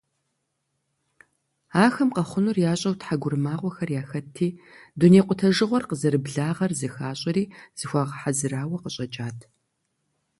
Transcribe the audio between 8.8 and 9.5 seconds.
къыщӀэкӀат.